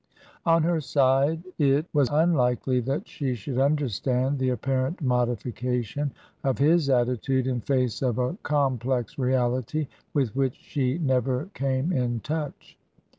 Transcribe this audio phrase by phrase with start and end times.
[0.47, 6.11] On her side it was unlikely that she should understand the apparent modification
[6.43, 12.19] of his attitude in face of a complex Reality with which she never came in
[12.21, 12.79] touch.